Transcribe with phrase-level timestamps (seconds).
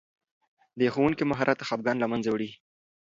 [0.79, 2.49] د ښوونکي مهارت خفګان له منځه وړي.